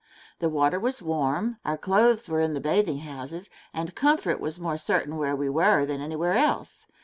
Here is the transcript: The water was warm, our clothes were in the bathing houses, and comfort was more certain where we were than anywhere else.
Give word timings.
The 0.39 0.49
water 0.49 0.79
was 0.79 1.03
warm, 1.03 1.59
our 1.63 1.77
clothes 1.77 2.27
were 2.27 2.41
in 2.41 2.55
the 2.55 2.59
bathing 2.59 3.01
houses, 3.01 3.51
and 3.71 3.93
comfort 3.93 4.39
was 4.39 4.59
more 4.59 4.75
certain 4.79 5.15
where 5.15 5.35
we 5.35 5.47
were 5.47 5.85
than 5.85 6.01
anywhere 6.01 6.33
else. 6.33 6.87